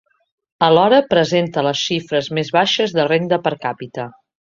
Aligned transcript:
Alhora, 0.67 1.01
presenta 1.11 1.63
les 1.67 1.83
xifres 1.89 2.29
més 2.39 2.49
baixes 2.59 2.95
de 3.01 3.05
renda 3.11 3.39
per 3.49 3.53
càpita. 3.67 4.09